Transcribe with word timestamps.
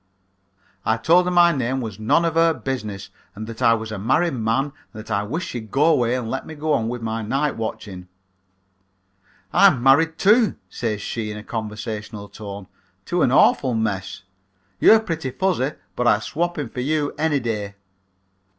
"I 0.83 0.97
told 0.97 1.25
her 1.25 1.31
my 1.31 1.51
name 1.51 1.79
was 1.79 1.99
none 1.99 2.25
of 2.25 2.33
her 2.33 2.55
business 2.55 3.11
and 3.35 3.45
that 3.45 3.61
I 3.61 3.75
was 3.75 3.91
a 3.91 3.99
married 3.99 4.33
man 4.33 4.63
and 4.63 4.73
that 4.93 5.11
I 5.11 5.21
wished 5.21 5.49
she'd 5.49 5.69
go 5.69 5.85
away 5.85 6.15
and 6.15 6.27
let 6.27 6.47
me 6.47 6.55
go 6.55 6.73
on 6.73 6.87
with 6.89 7.03
my 7.03 7.21
night 7.21 7.55
watching. 7.55 8.07
"'I'm 9.53 9.83
married 9.83 10.17
too,' 10.17 10.55
says 10.71 11.03
she, 11.03 11.29
in 11.29 11.37
a 11.37 11.43
conversational 11.43 12.29
tone, 12.29 12.65
'to 13.05 13.21
an 13.21 13.31
awful 13.31 13.75
mess. 13.75 14.23
You're 14.79 14.99
pretty 14.99 15.29
fuzzy, 15.29 15.73
but 15.95 16.07
I'd 16.07 16.23
swap 16.23 16.57
him 16.57 16.69
for 16.69 16.81
you 16.81 17.13
any 17.19 17.39
day. 17.39 17.75